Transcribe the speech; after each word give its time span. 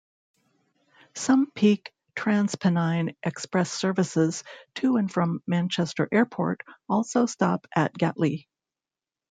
Some 1.13 1.51
peak 1.51 1.93
TransPennine 2.15 3.15
Express 3.21 3.71
services 3.71 4.43
to 4.73 4.97
and 4.97 5.11
from 5.13 5.43
Manchester 5.45 6.09
Airport 6.11 6.61
also 6.89 7.27
stop 7.27 7.67
at 7.75 7.93
Gatley. 7.93 8.47